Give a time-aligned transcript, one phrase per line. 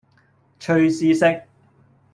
[0.59, 1.43] 隨時食